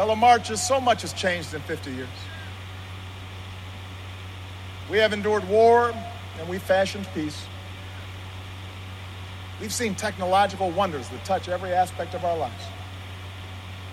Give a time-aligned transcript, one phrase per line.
[0.00, 2.08] Fellow marchers, so much has changed in 50 years.
[4.90, 5.92] We have endured war
[6.38, 7.44] and we fashioned peace.
[9.60, 12.64] We've seen technological wonders that touch every aspect of our lives.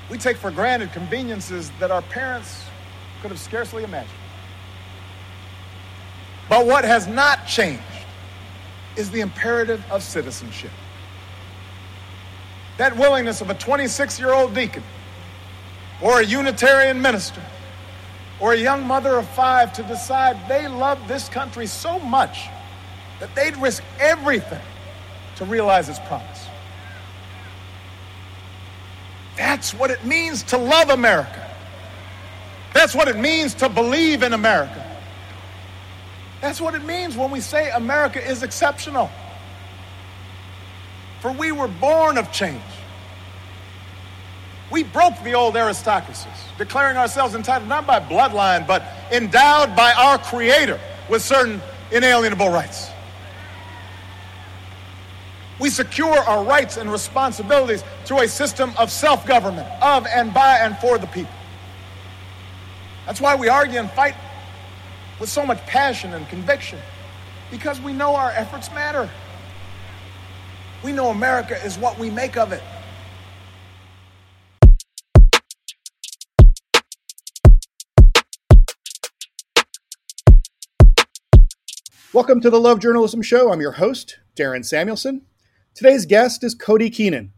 [0.09, 2.63] We take for granted conveniences that our parents
[3.21, 4.13] could have scarcely imagined.
[6.47, 7.83] But what has not changed
[8.95, 10.71] is the imperative of citizenship.
[12.77, 14.83] That willingness of a 26 year old deacon
[16.01, 17.41] or a Unitarian minister
[18.39, 22.47] or a young mother of five to decide they love this country so much
[23.19, 24.61] that they'd risk everything
[25.37, 26.47] to realize its promise.
[29.37, 31.43] That's what it means to love America.
[32.73, 34.83] That's what it means to believe in America.
[36.41, 39.09] That's what it means when we say America is exceptional.
[41.21, 42.61] For we were born of change.
[44.69, 50.17] We broke the old aristocracies, declaring ourselves entitled not by bloodline, but endowed by our
[50.17, 51.61] Creator with certain
[51.91, 52.89] inalienable rights.
[55.59, 60.57] We secure our rights and responsibilities through a system of self government, of and by
[60.59, 61.31] and for the people.
[63.05, 64.15] That's why we argue and fight
[65.19, 66.77] with so much passion and conviction,
[67.49, 69.09] because we know our efforts matter.
[70.83, 72.61] We know America is what we make of it.
[82.17, 83.53] Welcome to the Love Journalism Show.
[83.53, 85.21] I'm your host, Darren Samuelsohn.
[85.75, 87.31] Today's guest is Cody Keenan,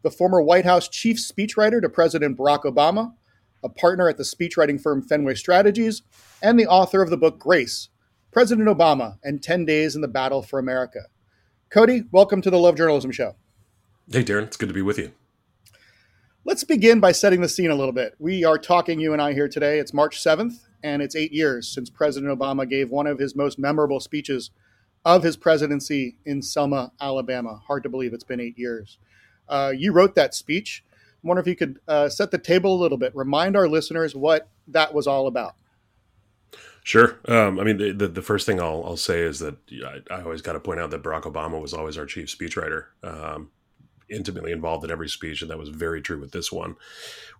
[0.00, 3.12] the former White House chief speechwriter to President Barack Obama,
[3.62, 6.00] a partner at the speechwriting firm Fenway Strategies,
[6.42, 7.90] and the author of the book Grace
[8.30, 11.00] President Obama and 10 Days in the Battle for America.
[11.68, 13.36] Cody, welcome to the Love Journalism Show.
[14.10, 15.12] Hey, Darren, it's good to be with you.
[16.46, 18.14] Let's begin by setting the scene a little bit.
[18.18, 19.78] We are talking, you and I, here today.
[19.78, 23.58] It's March 7th, and it's eight years since President Obama gave one of his most
[23.58, 24.50] memorable speeches
[25.04, 27.60] of his presidency in Selma, Alabama.
[27.66, 28.98] Hard to believe it's been eight years.
[29.48, 30.84] Uh, you wrote that speech.
[30.92, 34.14] I wonder if you could uh, set the table a little bit, remind our listeners
[34.14, 35.54] what that was all about.
[36.84, 37.20] Sure.
[37.28, 40.22] Um, I mean, the, the, the first thing I'll I'll say is that I, I
[40.22, 43.50] always got to point out that Barack Obama was always our chief speechwriter, um,
[44.12, 46.76] intimately involved in every speech, and that was very true with this one.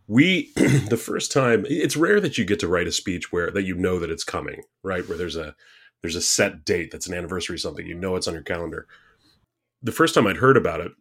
[0.06, 3.64] We the first time it's rare that you get to write a speech where that
[3.64, 5.06] you know that it's coming, right?
[5.08, 5.54] Where there's a
[6.02, 8.86] there's a set date that's an anniversary something you know it's on your calendar.
[9.82, 10.92] The first time I'd heard about it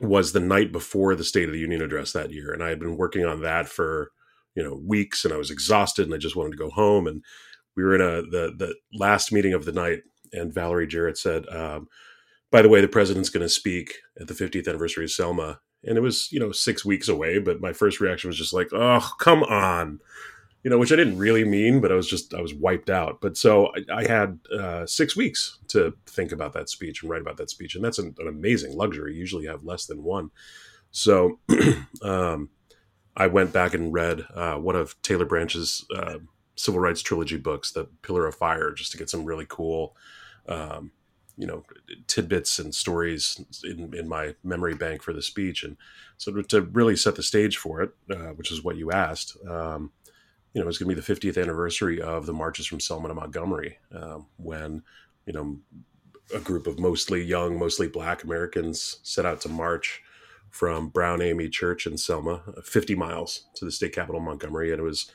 [0.00, 2.80] was the night before the State of the Union address that year, and I had
[2.80, 4.10] been working on that for
[4.54, 7.06] you know weeks, and I was exhausted, and I just wanted to go home.
[7.06, 7.22] And
[7.76, 11.48] we were in a the the last meeting of the night, and Valerie Jarrett said,
[11.48, 11.88] um,
[12.54, 15.98] "By the way, the president's going to speak at the 50th anniversary of Selma." And
[15.98, 19.10] it was you know six weeks away, but my first reaction was just like, "Oh,
[19.18, 20.00] come on."
[20.64, 23.20] you know, which I didn't really mean, but I was just I was wiped out.
[23.20, 27.20] But so I, I had uh, six weeks to think about that speech and write
[27.20, 29.12] about that speech, and that's an, an amazing luxury.
[29.12, 30.30] You usually have less than one.
[30.90, 31.38] So
[32.02, 32.48] um,
[33.14, 36.18] I went back and read uh, one of Taylor Branch's uh,
[36.56, 39.94] civil rights trilogy books, The Pillar of Fire, just to get some really cool.
[40.48, 40.92] Um,
[41.36, 41.64] you know
[42.06, 45.76] tidbits and stories in, in my memory bank for the speech and
[46.16, 49.36] so to, to really set the stage for it uh, which is what you asked
[49.48, 49.90] um,
[50.54, 53.14] you know, it's going to be the 50th anniversary of the marches from Selma to
[53.14, 54.82] Montgomery, um, when,
[55.26, 55.58] you know,
[56.34, 60.00] a group of mostly young, mostly black Americans set out to march
[60.50, 64.70] from Brown AME Church in Selma, 50 miles to the state capital, Montgomery.
[64.70, 65.10] And it was,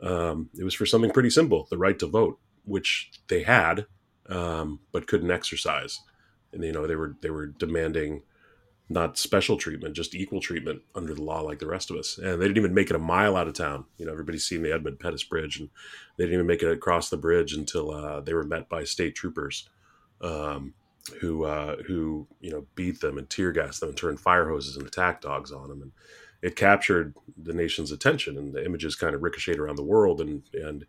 [0.00, 3.86] um, it was for something pretty simple, the right to vote, which they had,
[4.28, 6.00] um, but couldn't exercise.
[6.52, 8.22] And, you know, they were, they were demanding,
[8.88, 12.16] not special treatment, just equal treatment under the law like the rest of us.
[12.16, 13.84] And they didn't even make it a mile out of town.
[13.98, 15.68] You know, everybody's seen the Edmund Pettus Bridge, and
[16.16, 19.14] they didn't even make it across the bridge until uh, they were met by state
[19.14, 19.68] troopers,
[20.22, 20.72] um,
[21.20, 24.76] who uh, who you know beat them and tear gassed them and turned fire hoses
[24.76, 25.82] and attack dogs on them.
[25.82, 25.92] And
[26.40, 30.42] it captured the nation's attention, and the images kind of ricocheted around the world, and
[30.54, 30.86] and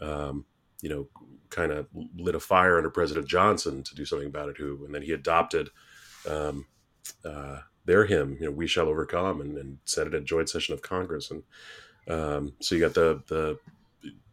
[0.00, 0.44] um,
[0.80, 1.08] you know,
[1.50, 1.86] kind of
[2.16, 4.56] lit a fire under President Johnson to do something about it.
[4.58, 5.70] Who and then he adopted.
[6.28, 6.66] Um,
[7.24, 10.74] uh, their hymn, you know, "We Shall Overcome," and, and said it at joint session
[10.74, 11.42] of Congress, and
[12.06, 13.58] um, so you got the the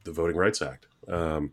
[0.04, 0.88] the Voting Rights Act.
[1.08, 1.52] Um,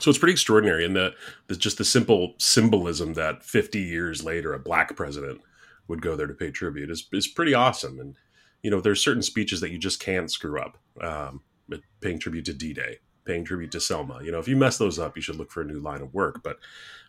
[0.00, 1.14] so it's pretty extraordinary, and the,
[1.46, 5.40] the just the simple symbolism that 50 years later a black president
[5.86, 8.00] would go there to pay tribute is is pretty awesome.
[8.00, 8.16] And
[8.62, 10.78] you know, there's certain speeches that you just can't screw up.
[11.00, 11.42] Um,
[12.00, 14.20] paying tribute to D-Day, paying tribute to Selma.
[14.22, 16.14] You know, if you mess those up, you should look for a new line of
[16.14, 16.42] work.
[16.42, 16.58] But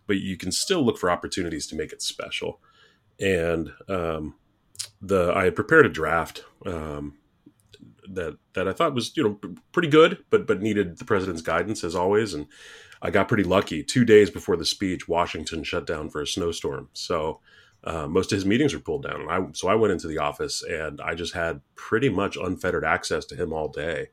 [0.07, 2.59] but you can still look for opportunities to make it special
[3.19, 4.35] and um,
[5.01, 7.17] the I had prepared a draft um,
[8.09, 9.39] that that I thought was you know
[9.71, 12.33] pretty good, but but needed the president's guidance as always.
[12.33, 12.47] And
[13.01, 13.83] I got pretty lucky.
[13.83, 17.39] Two days before the speech, Washington shut down for a snowstorm, so
[17.83, 19.21] uh, most of his meetings were pulled down.
[19.21, 22.85] And I so I went into the office and I just had pretty much unfettered
[22.85, 24.07] access to him all day.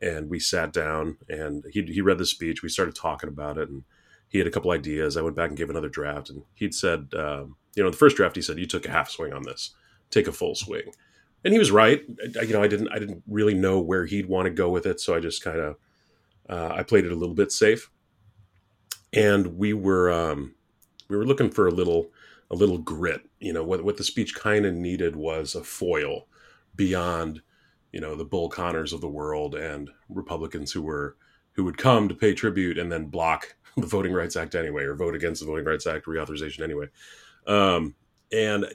[0.00, 2.62] And we sat down and he he read the speech.
[2.62, 3.84] We started talking about it and
[4.28, 5.16] he had a couple ideas.
[5.16, 8.16] I went back and gave another draft, and he'd said, um, you know, the first
[8.16, 9.70] draft he said, "You took a half swing on this,
[10.10, 10.92] take a full swing,"
[11.44, 12.02] and he was right.
[12.38, 14.86] I, you know, I didn't, I didn't really know where he'd want to go with
[14.86, 15.76] it, so I just kind of,
[16.48, 17.90] uh, I played it a little bit safe,
[19.12, 20.54] and we were, um,
[21.08, 22.12] we were looking for a little,
[22.50, 23.22] a little grit.
[23.40, 26.26] You know, what what the speech kind of needed was a foil
[26.76, 27.40] beyond,
[27.98, 31.16] you know, the Bull Connors of the world and Republicans who were
[31.54, 34.94] who would come to pay tribute and then block the Voting Rights Act anyway, or
[34.94, 36.86] vote against the Voting Rights Act reauthorization anyway.
[37.48, 37.96] Um,
[38.30, 38.66] and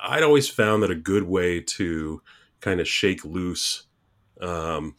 [0.00, 2.22] I'd always found that a good way to
[2.60, 3.88] kind of shake loose
[4.40, 4.94] um,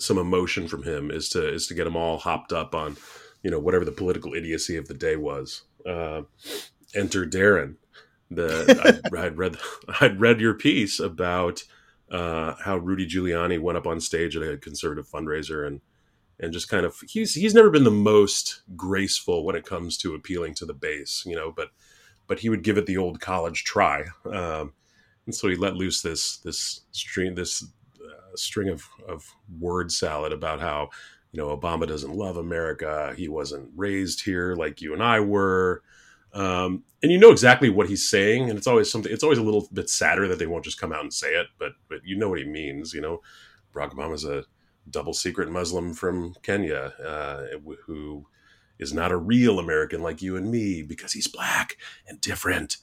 [0.00, 2.96] some emotion from him is to is to get him all hopped up on,
[3.42, 5.64] you know, whatever the political idiocy of the day was.
[5.84, 6.22] Uh,
[6.94, 7.74] enter Darren.
[8.30, 9.58] The I, would read
[10.00, 11.64] I'd read your piece about
[12.12, 15.80] uh, how Rudy Giuliani went up on stage at a conservative fundraiser and
[16.38, 20.14] and just kind of he's he's never been the most graceful when it comes to
[20.14, 21.70] appealing to the base, you know, but
[22.26, 24.72] but he would give it the old college try, um,
[25.26, 27.64] and so he let loose this this string this
[28.02, 29.24] uh, string of of
[29.58, 30.90] word salad about how
[31.32, 35.82] you know Obama doesn't love America, he wasn't raised here like you and I were.
[36.34, 39.12] Um, and you know exactly what he's saying, and it's always something.
[39.12, 41.48] It's always a little bit sadder that they won't just come out and say it,
[41.58, 42.94] but but you know what he means.
[42.94, 43.20] You know,
[43.74, 44.44] Barack Obama's a
[44.90, 48.26] double secret Muslim from Kenya uh, who
[48.78, 51.76] is not a real American like you and me because he's black
[52.06, 52.78] and different.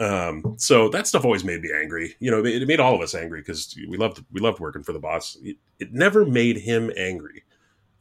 [0.00, 2.14] Um, so that stuff always made me angry.
[2.20, 4.92] You know, it made all of us angry because we loved we loved working for
[4.92, 5.36] the boss.
[5.42, 7.44] It, it never made him angry.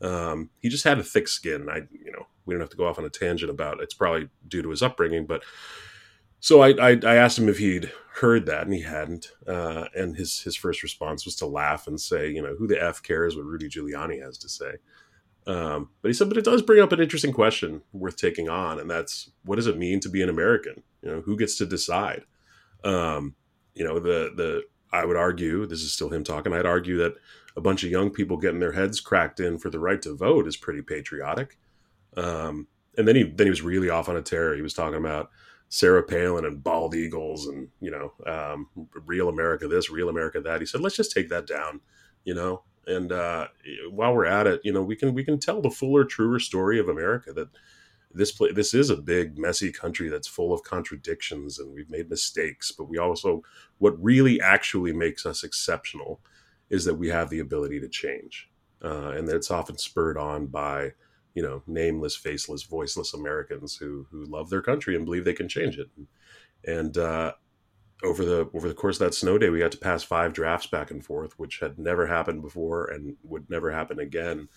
[0.02, 1.68] Um, he just had a thick skin.
[1.70, 3.84] I, you know, we don't have to go off on a tangent about it.
[3.84, 5.44] it's probably due to his upbringing, but
[6.40, 9.32] so I, I, I asked him if he'd heard that, and he hadn't.
[9.48, 12.82] Uh, and his his first response was to laugh and say, you know, who the
[12.82, 14.74] f cares what Rudy Giuliani has to say.
[15.48, 18.80] Um, but he said, but it does bring up an interesting question worth taking on,
[18.80, 20.84] and that's what does it mean to be an American?
[21.02, 22.24] You know, who gets to decide?
[22.84, 23.36] Um,
[23.74, 26.54] you know, the the I would argue this is still him talking.
[26.54, 27.16] I'd argue that
[27.56, 30.48] a bunch of young people getting their heads cracked in for the right to vote
[30.48, 31.58] is pretty patriotic.
[32.16, 32.68] Um,
[32.98, 34.56] and then he then he was really off on a tear.
[34.56, 35.30] He was talking about
[35.70, 38.68] Sarah Palin and bald eagles and you know um,
[39.06, 40.62] real America this, real America that.
[40.62, 41.82] He said, let's just take that down,
[42.24, 42.64] you know.
[42.86, 43.48] And uh,
[43.92, 46.80] while we're at it, you know, we can we can tell the fuller, truer story
[46.80, 47.50] of America that
[48.12, 52.10] this place this is a big, messy country that's full of contradictions and we've made
[52.10, 52.72] mistakes.
[52.72, 53.44] But we also
[53.80, 56.22] what really actually makes us exceptional
[56.70, 58.50] is that we have the ability to change,
[58.84, 60.92] uh, and that it's often spurred on by
[61.38, 65.48] you know nameless faceless voiceless americans who who love their country and believe they can
[65.48, 65.88] change it
[66.66, 67.32] and uh,
[68.04, 70.66] over the over the course of that snow day we got to pass five drafts
[70.66, 74.48] back and forth which had never happened before and would never happen again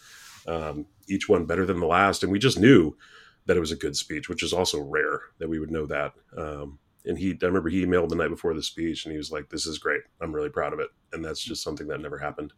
[0.49, 2.97] um, each one better than the last and we just knew
[3.51, 6.13] that it was a good speech which is also rare that we would know that.
[6.39, 9.33] Um, and he i remember he emailed the night before the speech and he was
[9.33, 10.03] like this is great.
[10.21, 10.91] I'm really proud of it.
[11.13, 12.53] And that's just something that never happened.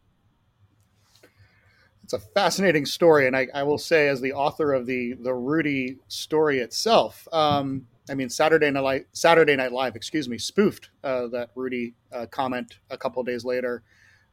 [2.03, 5.33] It's a fascinating story, and I, I, will say, as the author of the the
[5.33, 10.91] Rudy story itself, um, I mean Saturday Night Live, Saturday Night Live, excuse me, spoofed
[11.03, 13.83] uh, that Rudy uh, comment a couple days later.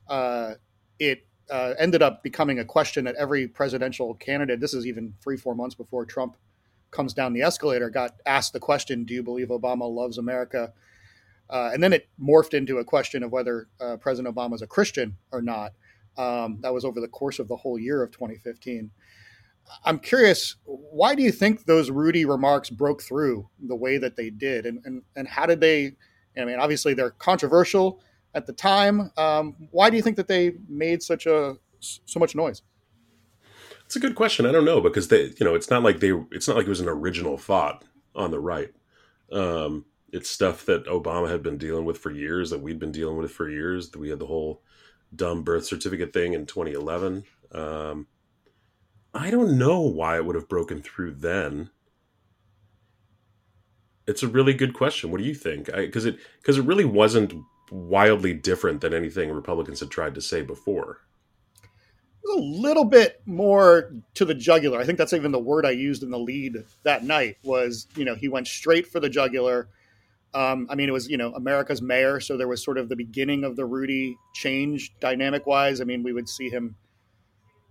[0.08, 0.54] Uh,
[0.98, 4.60] it uh, ended up becoming a question that every presidential candidate.
[4.60, 6.36] This is even three four months before Trump
[6.90, 7.90] comes down the escalator.
[7.90, 10.72] Got asked the question, "Do you believe Obama loves America?"
[11.48, 14.66] Uh, and then it morphed into a question of whether uh, President Obama is a
[14.66, 15.72] Christian or not.
[16.16, 18.90] Um, that was over the course of the whole year of 2015.
[19.84, 24.30] I'm curious, why do you think those Rudy remarks broke through the way that they
[24.30, 24.66] did?
[24.66, 25.92] And, and, and how did they?
[26.36, 28.00] I mean, obviously they're controversial
[28.34, 29.10] at the time.
[29.16, 32.62] Um, why do you think that they made such a so much noise?
[33.90, 34.46] It's a good question.
[34.46, 36.68] I don't know because they, you know, it's not like they, it's not like it
[36.68, 38.72] was an original thought on the right.
[39.32, 43.16] Um, it's stuff that Obama had been dealing with for years, that we'd been dealing
[43.16, 43.90] with for years.
[43.92, 44.62] We had the whole
[45.12, 47.24] dumb birth certificate thing in 2011.
[47.50, 48.06] Um,
[49.12, 51.70] I don't know why it would have broken through then.
[54.06, 55.10] It's a really good question.
[55.10, 55.66] What do you think?
[55.66, 57.34] Because it because it really wasn't
[57.72, 61.00] wildly different than anything Republicans had tried to say before.
[62.28, 64.78] A little bit more to the jugular.
[64.78, 67.38] I think that's even the word I used in the lead that night.
[67.44, 69.68] Was you know he went straight for the jugular
[70.34, 72.96] Um, I mean, it was you know America's mayor, so there was sort of the
[72.96, 75.80] beginning of the Rudy change dynamic wise.
[75.80, 76.76] I mean, we would see him,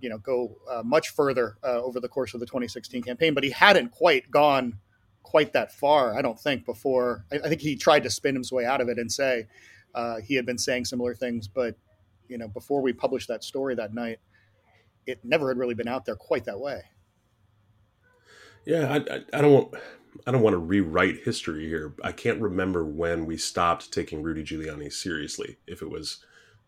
[0.02, 3.44] you know, go uh, much further uh, over the course of the 2016 campaign, but
[3.46, 4.80] he hadn't quite gone
[5.24, 6.66] quite that far, I don't think.
[6.66, 9.48] Before I, I think he tried to spin his way out of it and say
[9.96, 11.76] uh, he had been saying similar things, but
[12.28, 14.20] you know, before we published that story that night,
[15.06, 16.82] it never had really been out there quite that way.
[18.66, 19.74] Yeah, I, I, I don't want
[20.28, 21.94] I don't want to rewrite history here.
[22.04, 25.58] I can't remember when we stopped taking Rudy Giuliani seriously.
[25.68, 26.24] If it was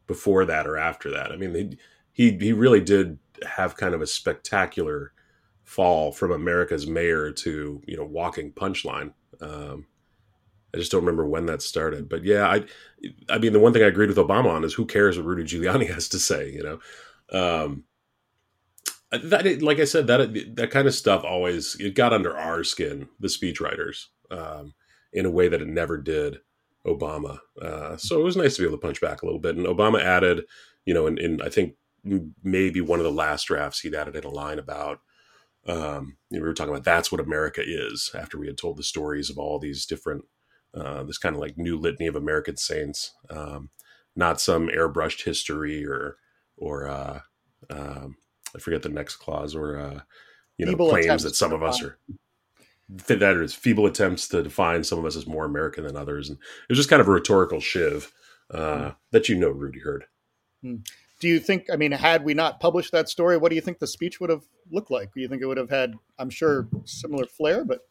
[0.07, 1.31] before that or after that.
[1.31, 1.77] I mean, he
[2.13, 5.13] he, he really did have kind of a spectacular
[5.63, 9.13] fall from America's mayor to you know walking punchline.
[9.39, 9.85] Um,
[10.73, 12.65] I just don't remember when that started, but yeah, I
[13.29, 15.43] I mean the one thing I agreed with Obama on is who cares what Rudy
[15.43, 16.79] Giuliani has to say, you know.
[17.31, 17.85] Um,
[19.11, 23.09] that like I said that that kind of stuff always it got under our skin,
[23.19, 24.73] the speechwriters, um,
[25.11, 26.37] in a way that it never did
[26.85, 27.39] Obama.
[27.61, 29.55] Uh, so it was nice to be able to punch back a little bit.
[29.55, 30.45] And Obama added,
[30.85, 31.75] you know, in, in I think
[32.43, 34.99] maybe one of the last drafts he'd added in a line about.
[35.67, 39.29] Um, we were talking about that's what America is after we had told the stories
[39.29, 40.25] of all these different,
[40.73, 43.69] uh, this kind of like new litany of American saints, um,
[44.15, 46.17] not some airbrushed history or
[46.57, 47.19] or uh,
[47.69, 48.15] um,
[48.55, 49.99] I forget the next clause or uh,
[50.57, 51.97] you know claims that some of us are
[53.07, 56.37] that is feeble attempts to define some of us as more American than others, and
[56.37, 58.11] it was just kind of a rhetorical shiv
[58.53, 58.95] uh, mm.
[59.11, 60.05] that you know Rudy heard.
[60.63, 60.85] Mm.
[61.19, 61.67] Do you think?
[61.71, 64.29] I mean, had we not published that story, what do you think the speech would
[64.29, 65.13] have looked like?
[65.13, 65.93] Do you think it would have had?
[66.19, 67.81] I'm sure similar flair, but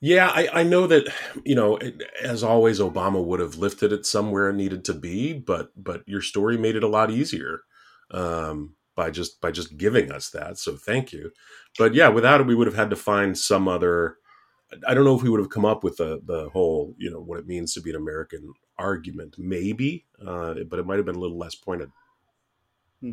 [0.00, 1.12] yeah, I, I know that
[1.44, 1.78] you know,
[2.22, 6.22] as always, Obama would have lifted it somewhere it needed to be, but but your
[6.22, 7.62] story made it a lot easier.
[8.10, 10.58] Um, by just by just giving us that.
[10.58, 11.30] So thank you.
[11.78, 14.16] But yeah, without it, we would have had to find some other.
[14.88, 17.20] I don't know if we would have come up with the the whole you know
[17.20, 21.14] what it means to be an American argument, maybe, uh, but it might have been
[21.14, 21.90] a little less pointed.
[23.00, 23.12] Hmm.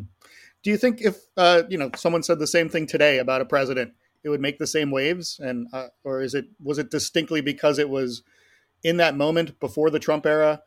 [0.62, 3.44] Do you think if uh, you know someone said the same thing today about a
[3.44, 3.92] president,
[4.24, 5.38] it would make the same waves?
[5.38, 8.22] And uh, or is it was it distinctly because it was
[8.82, 10.62] in that moment before the Trump era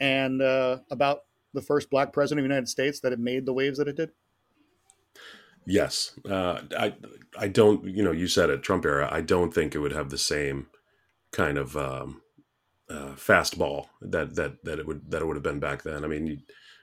[0.00, 1.20] and uh, about
[1.54, 3.96] the first black president of the United States that it made the waves that it
[3.96, 4.10] did?
[5.64, 6.94] Yes, uh, I
[7.38, 7.84] I don't.
[7.84, 9.08] You know, you said it, Trump era.
[9.10, 10.66] I don't think it would have the same
[11.32, 12.22] kind of um,
[12.90, 16.04] uh, fastball that that that it would that it would have been back then.
[16.04, 16.42] I mean,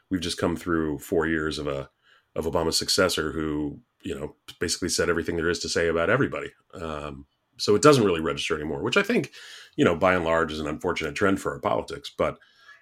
[0.09, 1.89] we've just come through four years of a
[2.35, 6.51] of Obama's successor who you know basically said everything there is to say about everybody.
[6.73, 7.25] Um,
[7.57, 9.31] so it doesn't really register anymore, which I think
[9.75, 12.11] you know by and large is an unfortunate trend for our politics.
[12.17, 12.37] But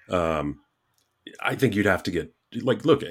[0.10, 0.60] um,
[1.42, 3.04] I think you'd have to get like look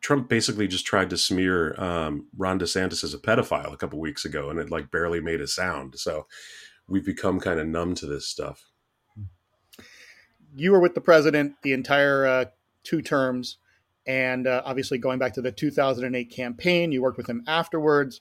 [0.00, 4.24] trump basically just tried to smear um, ron desantis as a pedophile a couple weeks
[4.24, 5.98] ago and it like barely made a sound.
[5.98, 6.26] So
[6.88, 8.70] we've become kind of numb to this stuff.
[10.54, 12.44] You were with the president the entire uh,
[12.84, 13.58] two terms
[14.06, 18.20] and uh, obviously going back to the 2008 campaign you worked with him afterwards.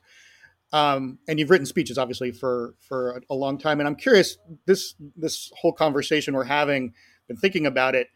[0.73, 4.95] Um, and you've written speeches obviously for for a long time and i'm curious this
[5.15, 6.93] this whole conversation we're having
[7.27, 8.09] been thinking about it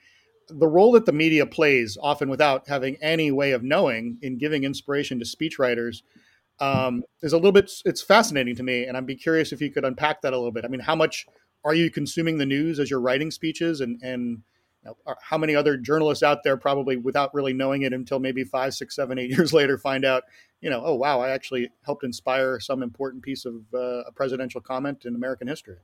[0.49, 4.63] the role that the media plays, often without having any way of knowing, in giving
[4.63, 6.01] inspiration to speechwriters,
[6.59, 7.71] um, is a little bit.
[7.85, 10.51] It's fascinating to me, and I'd be curious if you could unpack that a little
[10.51, 10.65] bit.
[10.65, 11.25] I mean, how much
[11.63, 14.41] are you consuming the news as you're writing speeches, and and
[14.83, 18.43] you know, how many other journalists out there probably without really knowing it until maybe
[18.43, 20.23] five, six, seven, eight years later find out,
[20.61, 24.61] you know, oh wow, I actually helped inspire some important piece of uh, a presidential
[24.61, 25.77] comment in American history.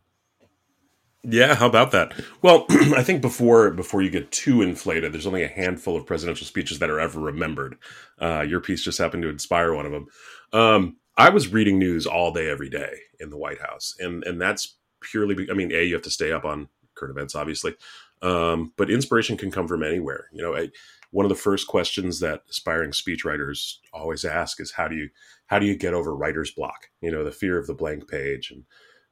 [1.27, 2.13] Yeah, how about that?
[2.43, 6.45] Well, I think before before you get too inflated, there's only a handful of presidential
[6.47, 7.77] speeches that are ever remembered.
[8.21, 10.07] Uh, your piece just happened to inspire one of them.
[10.53, 14.39] Um, I was reading news all day, every day in the White House, and and
[14.39, 15.49] that's purely.
[15.49, 17.75] I mean, a you have to stay up on current events, obviously,
[18.21, 20.27] um, but inspiration can come from anywhere.
[20.31, 20.69] You know, I,
[21.11, 25.09] one of the first questions that aspiring speechwriters always ask is how do you
[25.47, 26.89] how do you get over writer's block?
[27.01, 28.65] You know, the fear of the blank page and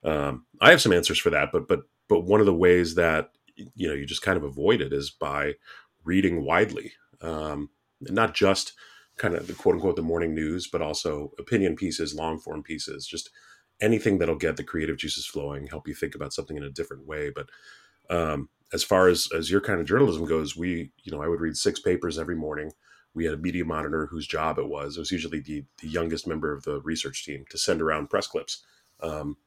[0.04, 3.32] um, I have some answers for that, but but but one of the ways that
[3.56, 5.54] you know you just kind of avoid it is by
[6.04, 7.70] reading widely, um,
[8.02, 8.74] not just
[9.18, 13.06] kind of the quote unquote the morning news, but also opinion pieces, long form pieces,
[13.06, 13.30] just
[13.82, 17.06] anything that'll get the creative juices flowing, help you think about something in a different
[17.06, 17.30] way.
[17.30, 17.50] But
[18.10, 21.42] um, as far as as your kind of journalism goes, we you know I would
[21.42, 22.72] read six papers every morning.
[23.14, 24.98] We had a media monitor whose job it was.
[24.98, 28.28] It was usually the the youngest member of the research team to send around press
[28.28, 28.64] clips.
[29.02, 29.38] Um,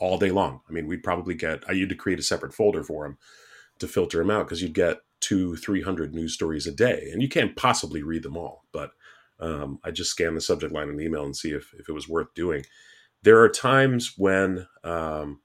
[0.00, 0.60] all day long.
[0.68, 3.18] I mean, we'd probably get, I had to create a separate folder for them
[3.78, 7.28] to filter them out because you'd get two, 300 news stories a day and you
[7.28, 8.64] can't possibly read them all.
[8.72, 8.92] But
[9.38, 11.92] um, I just scan the subject line in the email and see if, if it
[11.92, 12.64] was worth doing.
[13.22, 15.40] There are times when um,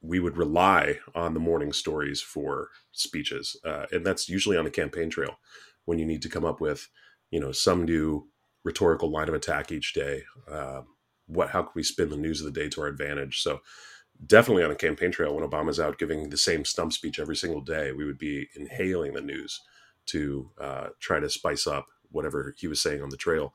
[0.00, 4.70] we would rely on the morning stories for speeches, uh, and that's usually on the
[4.70, 5.38] campaign trail
[5.84, 6.88] when you need to come up with,
[7.30, 8.28] you know, some new
[8.64, 10.22] rhetorical line of attack each day.
[10.50, 10.82] Uh,
[11.30, 13.42] what how can we spin the news of the day to our advantage?
[13.42, 13.60] So
[14.26, 17.60] definitely on a campaign trail when Obama's out giving the same stump speech every single
[17.60, 19.60] day, we would be inhaling the news
[20.06, 23.54] to uh, try to spice up whatever he was saying on the trail.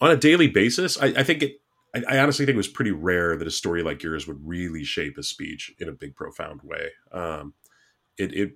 [0.00, 1.60] On a daily basis, I, I think it.
[2.08, 5.16] I, honestly think it was pretty rare that a story like yours would really shape
[5.16, 6.88] a speech in a big, profound way.
[7.12, 7.54] Um,
[8.18, 8.52] it, it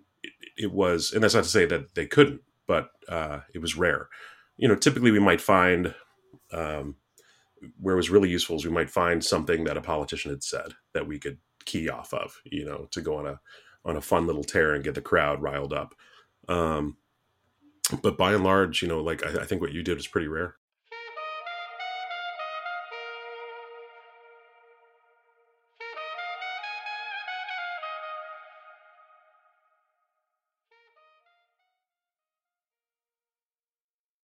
[0.57, 4.09] it was, and that's not to say that they couldn't, but uh, it was rare.
[4.57, 5.95] You know, typically we might find
[6.53, 6.97] um,
[7.81, 10.75] where it was really useful is we might find something that a politician had said
[10.95, 13.41] that we could key off of, you know, to go on a
[13.85, 15.95] on a fun little tear and get the crowd riled up.
[16.49, 16.97] Um,
[18.03, 20.29] but by and large, you know, like I, I think what you did was pretty
[20.29, 20.57] rare.